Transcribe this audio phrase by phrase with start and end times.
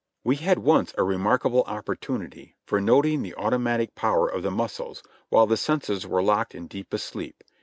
[0.23, 5.03] We had once a remarkable opportunity for noting the auto matic power of the muscles
[5.29, 7.43] while the senses were locked in deep est sleep.